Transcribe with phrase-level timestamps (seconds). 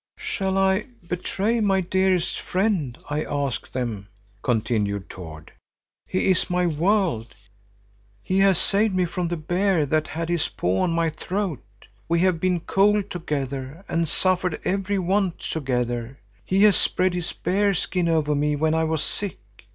[0.17, 4.07] "Shall I betray my dearest friend, I ask them,"
[4.41, 5.51] continued Tord.
[6.07, 7.35] "He is my world.
[8.23, 11.61] He has saved me from the bear that had his paw on my throat.
[12.09, 16.17] We have been cold together and suffered every want together.
[16.45, 19.37] He has spread his bear skin over me when I was sick.